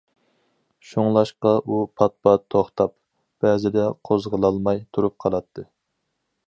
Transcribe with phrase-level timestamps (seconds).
[0.91, 2.97] شۇڭلاشقا ئۇ پات- پات توختاپ،
[3.45, 5.69] بەزىدە قوزغىلالماي تۇرۇپ قالاتتى.